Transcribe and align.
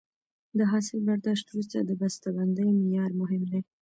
د 0.57 0.59
حاصل 0.71 0.99
برداشت 1.09 1.45
وروسته 1.47 1.77
د 1.83 1.91
بسته 2.01 2.27
بندۍ 2.37 2.67
معیار 2.77 3.11
مهم 3.21 3.41
دی. 3.51 3.61